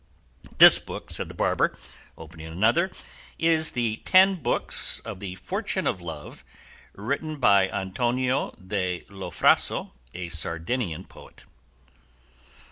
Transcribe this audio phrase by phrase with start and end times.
[0.57, 1.77] "This book," said the barber,
[2.17, 2.89] opening another,
[3.37, 6.43] "is the ten books of the 'Fortune of Love,'
[6.95, 11.45] written by Antonio de Lofraso, a Sardinian poet."